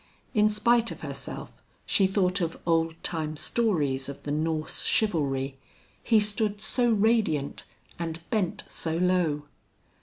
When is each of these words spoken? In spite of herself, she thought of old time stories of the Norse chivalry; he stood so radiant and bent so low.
In 0.33 0.49
spite 0.49 0.89
of 0.89 1.01
herself, 1.01 1.61
she 1.85 2.07
thought 2.07 2.41
of 2.41 2.57
old 2.65 2.95
time 3.03 3.37
stories 3.37 4.09
of 4.09 4.23
the 4.23 4.31
Norse 4.31 4.83
chivalry; 4.85 5.57
he 6.01 6.19
stood 6.19 6.59
so 6.59 6.89
radiant 6.91 7.65
and 7.99 8.19
bent 8.31 8.63
so 8.67 8.97
low. 8.97 9.43